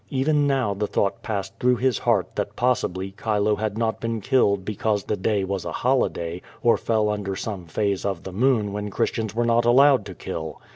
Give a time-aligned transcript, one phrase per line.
[0.09, 4.65] Even now the thought passed through his heart that possibly Chilo had not been killed
[4.65, 8.73] be cause the day was a holiday, or fell under some phase of the moon
[8.73, 10.59] when Christians were not allowed to kill.